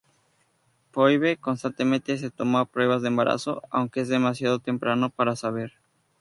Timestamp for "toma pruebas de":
2.31-3.09